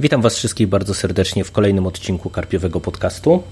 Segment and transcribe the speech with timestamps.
[0.00, 3.42] Witam Was wszystkich bardzo serdecznie w kolejnym odcinku Karpiowego Podcastu.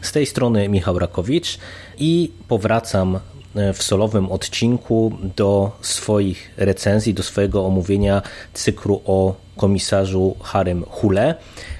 [0.00, 1.58] Z tej strony Michał Rakowicz
[1.98, 3.18] i powracam
[3.54, 11.34] e, w solowym odcinku do swoich recenzji, do swojego omówienia cyklu o komisarzu Harem Hule,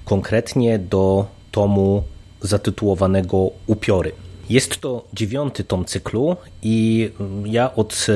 [0.05, 2.03] konkretnie do tomu
[2.41, 4.13] zatytułowanego Upiory.
[4.51, 7.11] Jest to dziewiąty tom cyklu i
[7.45, 8.07] ja od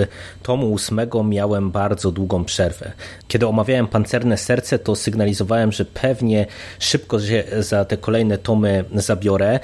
[0.43, 2.93] tomu ósmego miałem bardzo długą przerwę.
[3.29, 6.47] Kiedy omawiałem Pancerne Serce, to sygnalizowałem, że pewnie
[6.79, 9.61] szybko się za te kolejne tomy zabiorę,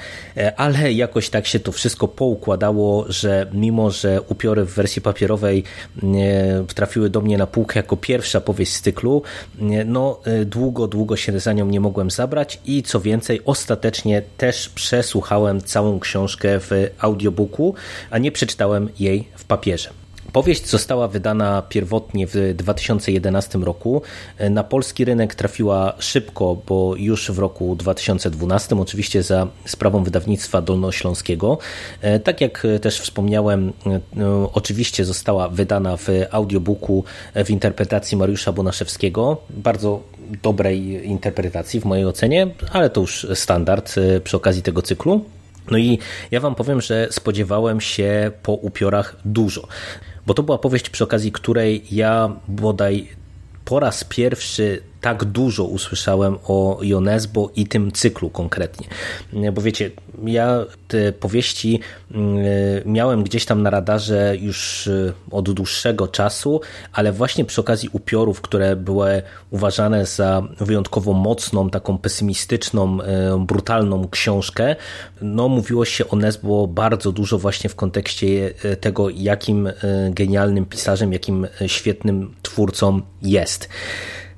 [0.57, 5.63] ale jakoś tak się to wszystko poukładało, że mimo, że upiory w wersji papierowej
[6.75, 9.21] trafiły do mnie na półkę jako pierwsza powieść z cyklu,
[9.85, 15.61] no długo, długo się za nią nie mogłem zabrać i co więcej, ostatecznie też przesłuchałem
[15.61, 17.75] całą książkę w audiobooku,
[18.09, 19.89] a nie przeczytałem jej w papierze.
[20.31, 24.01] Powieść została wydana pierwotnie w 2011 roku.
[24.49, 31.57] Na polski rynek trafiła szybko, bo już w roku 2012, oczywiście za sprawą wydawnictwa dolnośląskiego.
[32.23, 33.73] Tak jak też wspomniałem,
[34.53, 37.03] oczywiście została wydana w audiobooku
[37.45, 39.37] w interpretacji Mariusza Bonaszewskiego.
[39.49, 40.01] Bardzo
[40.43, 45.25] dobrej interpretacji w mojej ocenie, ale to już standard przy okazji tego cyklu.
[45.71, 45.99] No i
[46.31, 49.67] ja wam powiem, że spodziewałem się po upiorach dużo,
[50.25, 53.07] bo to była powieść, przy okazji której ja bodaj
[53.65, 58.87] po raz pierwszy tak dużo usłyszałem o Jonesbo i tym cyklu konkretnie.
[59.53, 59.91] Bo wiecie,
[60.25, 61.79] ja te powieści
[62.11, 62.37] mm,
[62.85, 66.61] miałem gdzieś tam na radarze już y, od dłuższego czasu,
[66.93, 73.05] ale właśnie przy okazji upiorów, które były uważane za wyjątkowo mocną, taką pesymistyczną, y,
[73.45, 74.75] brutalną książkę,
[75.21, 79.69] no mówiło się o Nesbo bardzo dużo właśnie w kontekście y, tego, jakim
[80.09, 83.69] genialnym pisarzem, jakim świetnym twórcą jest.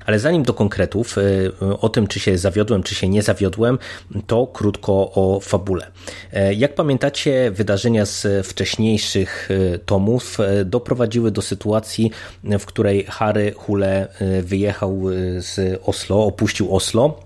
[0.06, 3.78] Ale zanim do konkretów, y, o tym, czy się zawiodłem, czy się nie zawiodłem,
[4.26, 5.90] to krótko o fabule.
[6.32, 12.10] E, jak pamiętacie, wydarzenia z wcześniejszych y, tomów y, doprowadziły do sytuacji,
[12.58, 14.08] w której Harry Hule
[14.42, 15.02] wyjechał
[15.38, 17.25] z Oslo, opuścił Oslo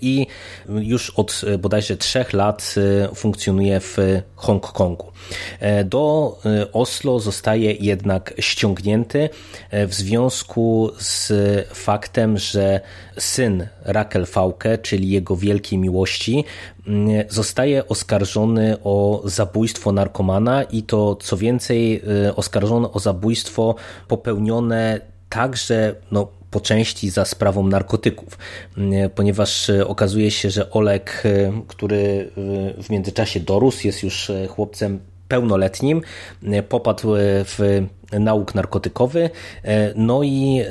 [0.00, 0.26] i
[0.68, 3.96] już od e, bodajże trzech lat e, funkcjonuje w
[4.34, 5.12] Hongkongu.
[5.84, 6.38] Do
[6.72, 9.28] Oslo zostaje jednak ściągnięty
[9.72, 11.32] w związku z
[11.74, 12.80] faktem, że
[13.18, 16.44] syn Rakel Fauke, czyli jego wielkiej miłości,
[17.28, 22.02] zostaje oskarżony o zabójstwo narkomana i to co więcej
[22.36, 23.74] oskarżony o zabójstwo
[24.08, 28.38] popełnione także no, po części za sprawą narkotyków,
[29.14, 32.30] ponieważ e, okazuje się, że Olek, e, który
[32.78, 36.02] e, w międzyczasie dorósł, jest już chłopcem pełnoletnim,
[36.68, 37.08] popadł
[37.44, 39.30] w nauk narkotykowy,
[39.96, 40.62] no i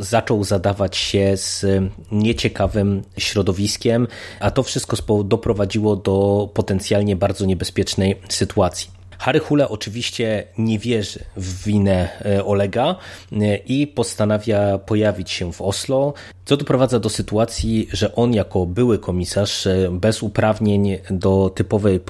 [0.00, 1.64] zaczął zadawać się z
[2.12, 4.08] nieciekawym środowiskiem,
[4.40, 9.01] a to wszystko doprowadziło do potencjalnie bardzo niebezpiecznej sytuacji.
[9.22, 12.96] Harry Hule oczywiście nie wierzy w winę e, Olega
[13.32, 18.98] e, i postanawia pojawić się w Oslo, co doprowadza do sytuacji, że on jako były
[18.98, 22.00] komisarz e, bez uprawnień do typowej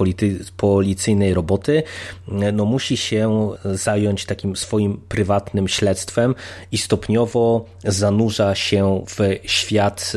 [0.56, 1.82] policyjnej roboty
[2.52, 6.34] no musi się zająć takim swoim prywatnym śledztwem
[6.72, 10.12] i stopniowo zanurza się w świat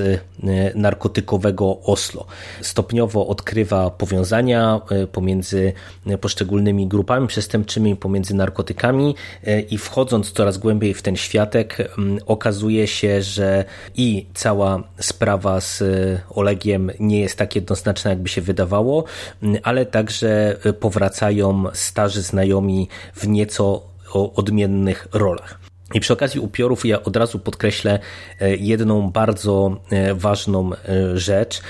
[0.75, 2.25] narkotykowego Oslo.
[2.61, 5.73] Stopniowo odkrywa powiązania pomiędzy
[6.21, 11.91] poszczególnymi grupami przestępczymi, pomiędzy narkotykami e, i wchodząc coraz głębiej w ten światek
[12.25, 13.65] okazuje się, że
[13.95, 15.85] i cała sprawa z e,
[16.29, 19.03] Olegiem nie jest tak jednoznaczna, jakby się wydawało,
[19.63, 23.81] ale także e, powracają starzy znajomi w nieco
[24.13, 25.59] odmiennych rolach.
[25.93, 27.99] I przy okazji upiorów ja od razu podkreślę
[28.59, 29.81] jedną bardzo
[30.15, 30.71] ważną
[31.15, 31.61] rzecz,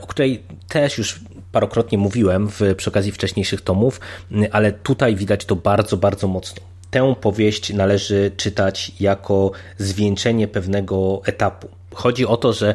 [0.00, 1.20] o której też już
[1.52, 4.00] parokrotnie mówiłem w, przy okazji wcześniejszych tomów,
[4.52, 6.62] ale tutaj widać to bardzo, bardzo mocno.
[6.94, 11.68] Tę powieść należy czytać jako zwieńczenie pewnego etapu.
[11.94, 12.74] Chodzi o to, że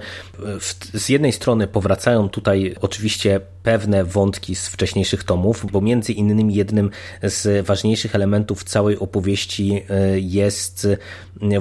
[0.94, 6.90] z jednej strony powracają tutaj oczywiście pewne wątki z wcześniejszych tomów, bo między innymi jednym
[7.24, 10.88] z ważniejszych elementów całej opowieści e, jest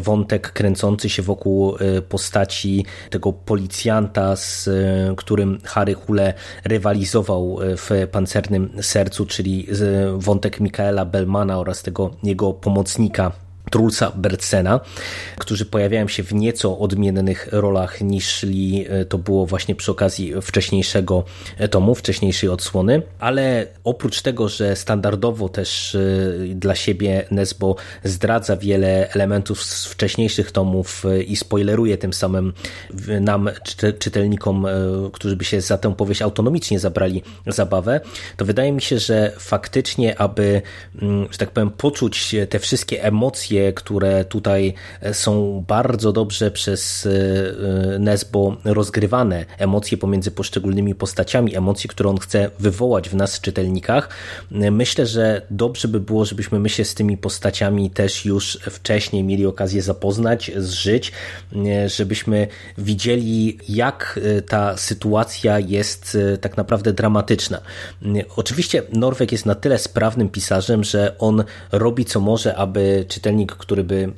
[0.01, 6.35] wątek kręcący się wokół e, postaci tego policjanta, z e, którym Harry Hule
[6.65, 9.67] rywalizował w Pancernym Sercu, czyli
[10.17, 14.81] wątek Mikaela Belmana oraz tego jego pomocnika Trulsa Bertsena,
[15.39, 18.47] którzy pojawiają się w nieco odmiennych rolach niż
[19.09, 21.25] to było właśnie przy okazji wcześniejszego
[21.71, 25.99] tomu, wcześniejszej odsłony, ale oprócz tego, że standardowo też e,
[26.55, 32.53] dla siebie Nesbo zdradza wiele elementów z wcześniejszych tomów i spoileruje tym samym
[33.21, 33.51] nam,
[33.99, 34.67] czytelnikom,
[35.13, 38.01] którzy by się za tę powieść autonomicznie zabrali zabawę,
[38.37, 40.63] to wydaje mi się, że faktycznie, aby,
[41.03, 44.75] mm, że tak powiem, poczuć te wszystkie emocje które tutaj
[45.13, 47.11] są bardzo dobrze przez e,
[47.95, 54.09] e, Nesbo rozgrywane, emocje pomiędzy poszczególnymi postaciami, emocje, które on chce wywołać w nas, czytelnikach.
[54.51, 59.47] Myślę, że dobrze by było, żebyśmy my się z tymi postaciami też już wcześniej mieli
[59.47, 61.13] okazję zapoznać, zżyć,
[61.67, 67.61] e, żebyśmy widzieli, jak ta sytuacja jest tak naprawdę dramatyczna.
[68.37, 73.85] Oczywiście Norweg jest na tyle sprawnym pisarzem, że on robi co może, aby czytelnik który
[73.85, 74.13] by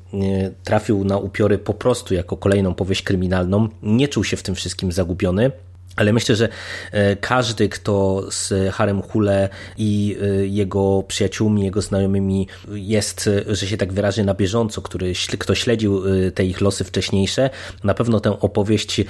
[0.64, 4.92] trafił na upiory po prostu jako kolejną powieść kryminalną, nie czuł się w tym wszystkim
[4.92, 5.50] zagubiony.
[5.96, 6.48] Ale myślę, że
[6.92, 9.48] e, każdy, kto z Harem Hule
[9.78, 15.12] i e, jego przyjaciółmi, jego znajomymi jest, e, że się tak wyrażę, na bieżąco, który,
[15.38, 16.02] kto śledził
[16.34, 17.50] te ich losy wcześniejsze,
[17.84, 19.00] na pewno tę opowieść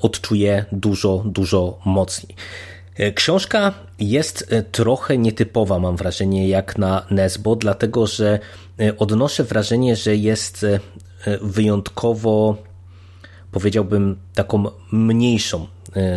[0.00, 2.34] odczuje dużo, dużo mocniej.
[3.14, 8.38] Książka jest trochę nietypowa, mam wrażenie, jak na Nesbo, dlatego że
[8.98, 10.66] odnoszę wrażenie, że jest
[11.42, 12.56] wyjątkowo,
[13.52, 15.66] powiedziałbym, taką mniejszą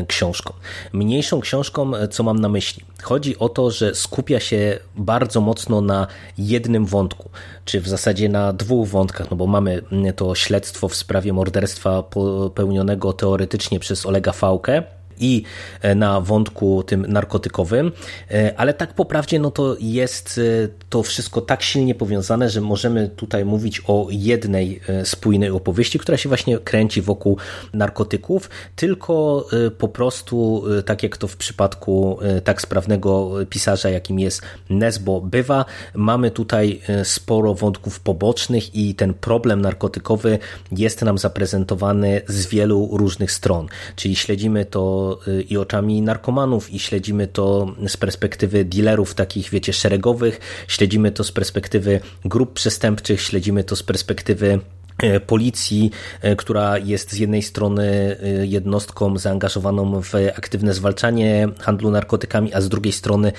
[0.07, 0.53] książką.
[0.93, 2.83] Mniejszą książką, co mam na myśli?
[3.03, 7.29] Chodzi o to, że skupia się bardzo mocno na jednym wątku,
[7.65, 9.81] czy w zasadzie na dwóch wątkach, no bo mamy
[10.15, 14.83] to śledztwo w sprawie morderstwa popełnionego teoretycznie przez Olega Fałkę,
[15.19, 15.43] i
[15.81, 17.91] e, na wątku tym narkotykowym,
[18.31, 22.61] e, ale tak po prawdzie no to jest e, to wszystko tak silnie powiązane, że
[22.61, 27.37] możemy tutaj mówić o jednej spójnej opowieści, która się właśnie kręci wokół
[27.73, 29.47] narkotyków, tylko
[29.77, 35.65] po prostu, tak jak to w przypadku tak sprawnego pisarza, jakim jest Nesbo bywa,
[35.95, 40.39] mamy tutaj sporo wątków pobocznych i ten problem narkotykowy
[40.71, 45.10] jest nam zaprezentowany z wielu różnych stron, czyli śledzimy to
[45.49, 51.31] I oczami narkomanów i śledzimy to z perspektywy dealerów takich, wiecie, szeregowych, śledzimy to z
[51.31, 54.59] perspektywy grup przestępczych, śledzimy to z perspektywy
[54.97, 55.91] e, policji,
[56.21, 62.61] e, która jest z jednej strony e, jednostką zaangażowaną w aktywne zwalczanie handlu narkotykami, a
[62.61, 63.31] z drugiej strony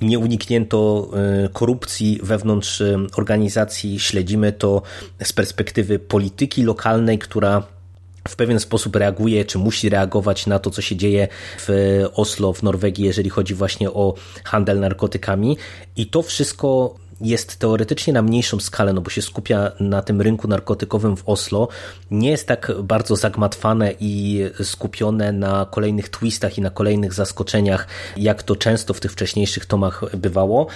[0.00, 1.10] nie uniknięto
[1.52, 2.82] korupcji wewnątrz
[3.16, 4.00] organizacji.
[4.00, 4.82] Śledzimy to
[5.22, 7.62] z perspektywy polityki lokalnej, która
[8.28, 11.28] w pewien sposób reaguje, czy musi reagować na to, co się dzieje
[11.58, 14.14] w Oslo, w Norwegii, jeżeli chodzi właśnie o
[14.44, 15.56] handel narkotykami.
[15.96, 20.48] I to wszystko jest teoretycznie na mniejszą skalę, no bo się skupia na tym rynku
[20.48, 21.68] narkotykowym w Oslo,
[22.10, 27.86] nie jest tak bardzo zagmatwane i skupione na kolejnych twistach i na kolejnych zaskoczeniach,
[28.16, 30.66] jak to często w tych wcześniejszych tomach bywało,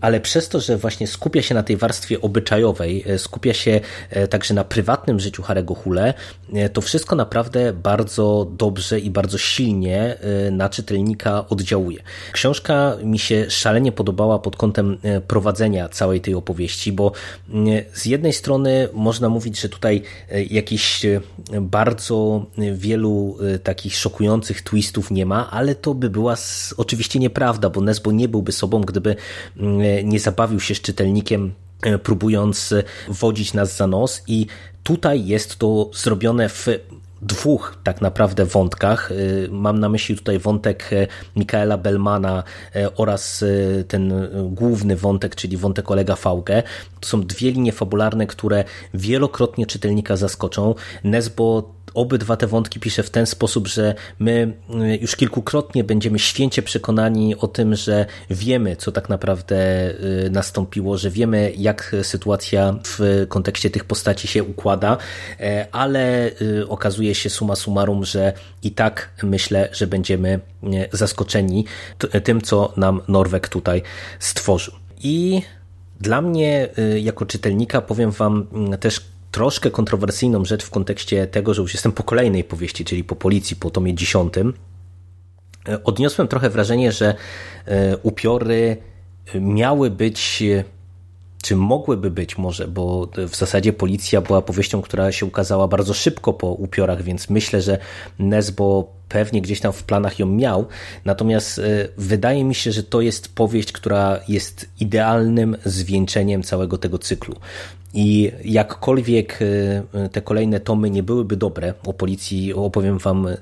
[0.00, 4.54] ale przez to, że właśnie skupia się na tej warstwie obyczajowej, skupia się e, także
[4.54, 6.14] na prywatnym życiu Harego Hule,
[6.54, 12.02] e, to wszystko naprawdę bardzo dobrze i bardzo silnie e, na czytelnika oddziałuje.
[12.32, 17.12] Książka mi się szalenie podobała pod kątem prowadzenia całej tej opowieści, bo
[17.48, 21.20] mm, z jednej strony można mówić, że tutaj e, jakichś e,
[21.60, 26.36] bardzo wielu e, takich szokujących twistów nie ma, ale to by była
[26.76, 29.16] oczywiście nieprawda, bo Nesbo nie byłby sobą, gdyby
[29.56, 31.52] mm, nie zabawił się z czytelnikiem
[32.02, 32.74] próbując
[33.08, 34.46] wodzić nas za nos i
[34.82, 36.66] tutaj jest to zrobione w
[37.22, 39.10] dwóch tak naprawdę wątkach.
[39.10, 42.42] Y, mam na myśli tutaj wątek y, Mikaela Belmana
[42.76, 43.44] y, oraz
[43.88, 46.62] ten główny wątek, czyli wątek Olega Fałkę.
[47.00, 48.64] To są dwie linie fabularne, które
[48.94, 50.74] wielokrotnie czytelnika zaskoczą.
[51.04, 54.52] Nesbo obydwa te wątki pisze w ten sposób, że my
[55.00, 59.56] już kilkukrotnie będziemy święcie przekonani o tym, że wiemy, co tak naprawdę
[60.30, 64.98] nastąpiło, że wiemy, jak sytuacja w kontekście tych postaci się układa,
[65.72, 66.30] ale
[66.68, 68.32] okazuje się suma summarum, że
[68.62, 70.40] i tak myślę, że będziemy
[70.92, 71.64] zaskoczeni
[72.24, 73.82] tym, co nam Norweg tutaj
[74.18, 74.74] stworzył.
[75.02, 75.42] I
[76.00, 78.46] dla mnie, y, jako czytelnika, powiem Wam
[78.80, 83.16] też troszkę kontrowersyjną rzecz w kontekście tego, że już jestem po kolejnej powieści, czyli po
[83.16, 84.54] policji, po tomie dziesiątym.
[85.68, 87.14] Y, odniosłem trochę wrażenie, że
[87.68, 87.72] y,
[88.02, 88.76] upiory
[89.34, 90.42] miały być
[91.42, 96.32] czy mogłyby być może, bo w zasadzie Policja była powieścią, która się ukazała bardzo szybko
[96.32, 97.78] po upiorach, więc myślę, że
[98.18, 100.66] Nesbo pewnie gdzieś tam w planach ją miał.
[101.04, 101.62] Natomiast e,
[101.96, 107.36] wydaje mi się, że to jest powieść, która jest idealnym zwieńczeniem całego tego cyklu.
[107.94, 109.38] I jakkolwiek
[109.92, 113.36] e, te kolejne tomy nie byłyby dobre, o policji opowiem Wam, e,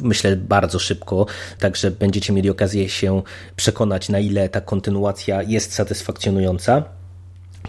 [0.00, 1.26] myślę, bardzo szybko,
[1.58, 3.22] także będziecie mieli okazję się
[3.56, 6.99] przekonać, na ile ta kontynuacja jest satysfakcjonująca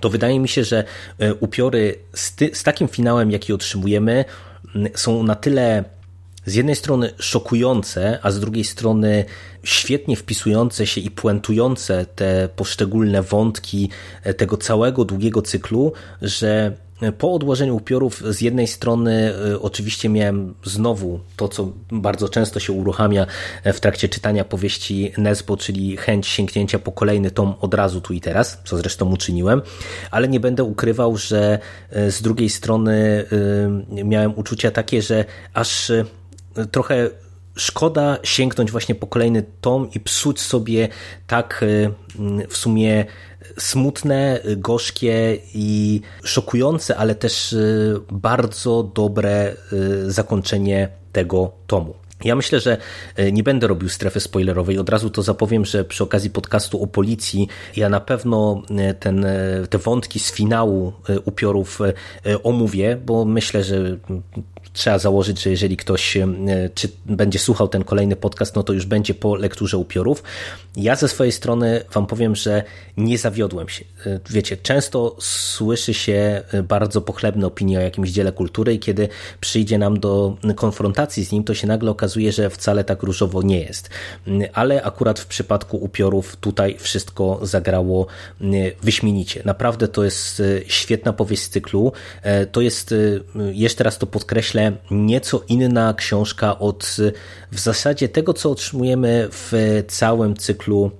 [0.01, 0.83] to wydaje mi się, że
[1.39, 4.25] upiory z, ty, z takim finałem, jaki otrzymujemy,
[4.95, 5.83] są na tyle
[6.45, 9.25] z jednej strony szokujące, a z drugiej strony
[9.63, 13.89] świetnie wpisujące się i puentujące te poszczególne wątki
[14.23, 16.75] e, tego całego długiego cyklu, że
[17.17, 22.73] po odłożeniu upiorów z jednej strony e, oczywiście miałem znowu to, co bardzo często się
[22.73, 23.25] uruchamia
[23.63, 28.13] e, w trakcie czytania powieści Nesbo, czyli chęć sięgnięcia po kolejny tom od razu tu
[28.13, 29.61] i teraz, co zresztą uczyniłem,
[30.11, 31.59] ale nie będę ukrywał, że
[31.91, 33.25] z drugiej strony
[33.89, 35.91] miałem uczucia takie, że aż
[36.71, 37.09] trochę
[37.55, 40.87] szkoda sięgnąć właśnie po kolejny tom i psuć sobie
[41.27, 41.91] tak y,
[42.49, 43.05] w sumie
[43.57, 51.93] smutne, gorzkie i szokujące, ale też y, bardzo dobre y, zakończenie tego tomu.
[52.23, 52.77] Ja myślę, że
[53.31, 54.77] nie będę robił strefy spoilerowej.
[54.77, 58.61] Od razu to zapowiem, że przy okazji podcastu o policji ja na pewno
[58.99, 59.25] ten,
[59.69, 60.93] te wątki z finału
[61.25, 61.79] upiorów
[62.43, 63.97] omówię, bo myślę, że
[64.73, 66.27] trzeba założyć, że jeżeli ktoś e,
[66.75, 70.23] czy będzie słuchał ten kolejny podcast, no to już będzie po lekturze upiorów.
[70.75, 72.63] Ja ze swojej strony Wam powiem, że
[72.97, 73.85] nie zawiodłem się.
[74.05, 79.09] E, wiecie, często słyszy się e, bardzo pochlebne opinie o jakimś dziele kultury i kiedy
[79.39, 83.59] przyjdzie nam do konfrontacji z nim, to się nagle okazuje, że wcale tak różowo nie
[83.59, 83.89] jest.
[84.53, 88.07] Ale akurat w przypadku upiorów tutaj wszystko zagrało
[88.81, 89.41] wyśmienicie.
[89.45, 91.91] Naprawdę to jest świetna powieść z cyklu.
[92.51, 92.93] To jest,
[93.51, 94.60] jeszcze raz to podkreślę,
[94.91, 96.97] nieco inna książka od
[97.51, 100.91] w zasadzie tego, co otrzymujemy w całym cyklu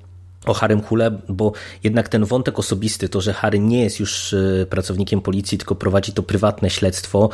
[0.45, 1.51] o Harym Hule, bo
[1.83, 6.13] jednak ten wątek osobisty, to, że Harry nie jest już e, pracownikiem policji, tylko prowadzi
[6.13, 7.29] to prywatne śledztwo,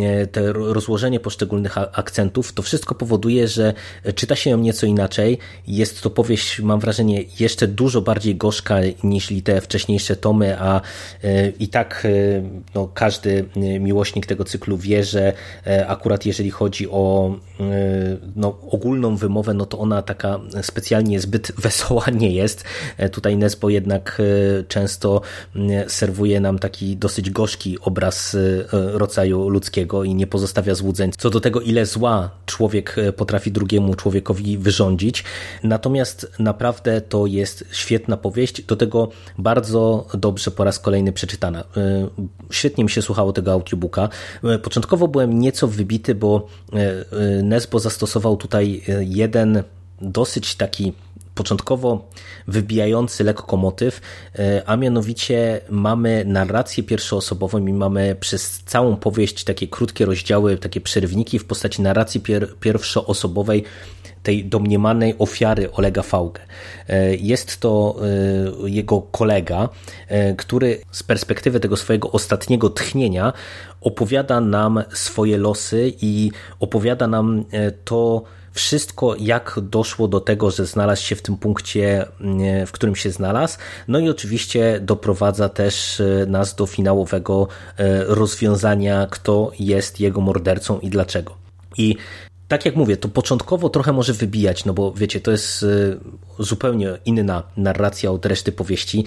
[0.00, 3.74] e, te rozłożenie poszczególnych akcentów, to wszystko powoduje, że
[4.14, 5.38] czyta się ją nieco inaczej.
[5.66, 10.80] Jest to powieść, mam wrażenie, jeszcze dużo bardziej gorzka niż te wcześniejsze tomy, a
[11.24, 12.06] e, i tak
[12.74, 13.44] no, każdy
[13.80, 15.32] miłośnik tego cyklu wie, że
[15.86, 17.34] akurat jeżeli chodzi o
[18.36, 22.37] no, ogólną wymowę, no to ona taka specjalnie zbyt wesoła nie jest.
[22.96, 25.20] E, tutaj Nesbo jednak e, często
[25.86, 28.38] serwuje nam taki dosyć gorzki obraz e,
[28.72, 34.58] rodzaju ludzkiego i nie pozostawia złudzeń co do tego, ile zła człowiek potrafi drugiemu człowiekowi
[34.58, 35.24] wyrządzić.
[35.62, 41.64] Natomiast naprawdę to jest świetna powieść, do tego bardzo dobrze po raz kolejny przeczytana.
[42.50, 44.08] Świetnie mi się słuchało tego audiobooka.
[44.62, 46.46] Początkowo byłem nieco wybity, bo
[47.42, 49.62] Nesbo zastosował tutaj jeden
[50.00, 50.92] dosyć taki
[51.38, 52.08] początkowo
[52.48, 54.00] wybijający lekko motyw,
[54.38, 60.80] e, a mianowicie mamy narrację pierwszoosobową i mamy przez całą powieść takie krótkie rozdziały, takie
[60.80, 63.64] przerwniki w postaci narracji pier pierwszoosobowej
[64.22, 66.42] tej domniemanej ofiary Olega Fałkę.
[66.88, 67.96] E, jest to
[68.64, 69.68] e, jego kolega,
[70.36, 73.32] który z perspektywy tego swojego ostatniego tchnienia
[73.80, 76.30] opowiada nam swoje losy i
[76.60, 77.44] opowiada nam
[77.84, 78.24] to,
[78.58, 83.10] wszystko, jak doszło do tego, że znalazł się w tym punkcie, mm, w którym się
[83.10, 83.58] znalazł.
[83.88, 90.80] No i oczywiście doprowadza też e, nas do finałowego e, rozwiązania, kto jest jego mordercą
[90.80, 91.34] i dlaczego.
[91.76, 91.96] I
[92.48, 95.66] tak jak mówię, to początkowo trochę może wybijać, no bo wiecie, to jest
[96.38, 99.04] zupełnie inna narracja od reszty powieści.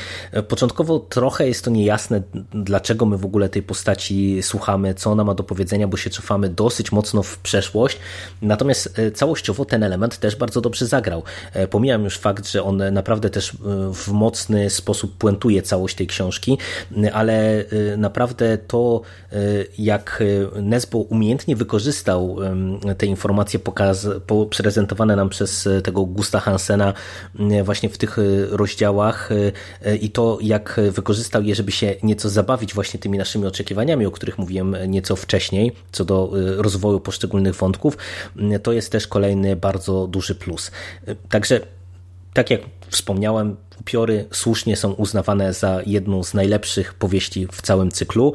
[0.48, 2.22] Początkowo trochę jest to niejasne,
[2.54, 6.50] dlaczego my w ogóle tej postaci słuchamy, co ona ma do powiedzenia, bo się cofamy
[6.50, 8.00] dosyć mocno w przeszłość.
[8.42, 11.24] Natomiast y, całościowo ten element też bardzo dobrze zagrał.
[11.54, 13.58] E, pomijam już fakt, że on naprawdę też
[13.94, 16.58] w mocny sposób puentuje całość tej książki,
[17.14, 17.66] ale
[17.98, 19.02] naprawdę to,
[19.78, 20.24] jak
[20.62, 22.38] Nesbo umiejętnie wykorzystał
[22.98, 24.08] te informacje, pokaz,
[24.72, 26.94] prezentowane nam przez e, tego Gusta Hansena e,
[27.64, 29.30] właśnie w tych e, rozdziałach
[30.02, 34.38] i to, jak wykorzystał je, żeby się nieco zabawić właśnie tymi naszymi oczekiwaniami, o których
[34.38, 37.98] mówiłem nieco wcześniej, co do rozwoju poszczególnych wątków,
[38.64, 40.72] to jest też kolejny bardzo duży plus.
[41.30, 41.60] Także
[42.34, 48.34] tak jak wspomniałem, Upiory słusznie są uznawane za jedną z najlepszych powieści w całym cyklu.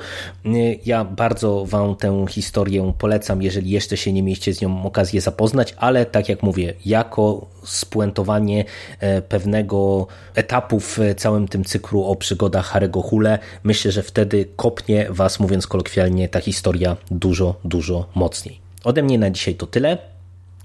[0.86, 5.74] Ja bardzo Wam tę historię polecam, jeżeli jeszcze się nie mieliście z nią okazję zapoznać,
[5.78, 8.64] ale tak jak mówię, jako spuentowanie
[9.00, 15.06] e, pewnego etapu w całym tym cyklu o przygodach Harry'ego Hule, myślę, że wtedy kopnie
[15.10, 18.60] Was, mówiąc kolokwialnie, ta historia dużo, dużo mocniej.
[18.84, 20.15] Ode mnie na dzisiaj to tyle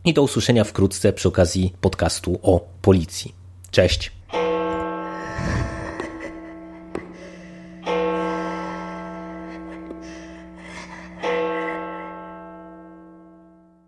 [0.05, 3.36] i do usłyszenia wkrótce przy okazji podcastu o policji.
[3.72, 4.20] Cześć!